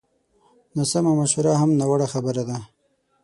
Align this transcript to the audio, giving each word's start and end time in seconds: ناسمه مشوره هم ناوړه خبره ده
ناسمه 0.77 1.11
مشوره 1.19 1.53
هم 1.61 1.69
ناوړه 1.79 2.07
خبره 2.13 2.43
ده 2.49 2.57